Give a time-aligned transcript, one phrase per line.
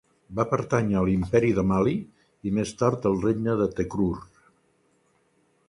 [0.37, 1.93] Va pertànyer a l'Imperi de Mali
[2.51, 4.11] i més tard al regne de Tekrur.